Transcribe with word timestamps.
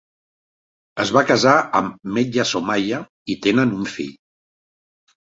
Es 1.01 1.09
va 1.17 1.21
casar 1.31 1.51
amb 1.79 2.09
Medha 2.15 2.45
Somaiya 2.51 3.01
i 3.33 3.35
tenen 3.43 3.75
un 3.81 3.85
fill. 3.97 4.17